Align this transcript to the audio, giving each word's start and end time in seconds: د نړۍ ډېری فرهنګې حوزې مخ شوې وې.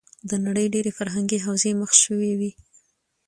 د 0.29 0.31
نړۍ 0.45 0.65
ډېری 0.73 0.91
فرهنګې 0.99 1.37
حوزې 1.45 1.71
مخ 1.81 1.91
شوې 2.03 2.31
وې. 2.39 2.51